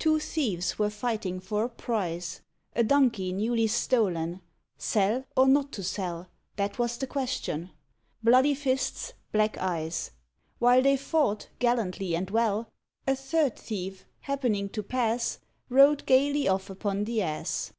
[0.00, 2.40] Two Thieves were fighting for a prize,
[2.74, 4.40] A Donkey newly stolen;
[4.76, 7.70] sell or not to sell That was the question
[8.20, 10.10] bloody fists, black eyes:
[10.58, 12.68] While they fought gallantly and well,
[13.06, 17.72] A third thief happening to pass, Rode gaily off upon the ass.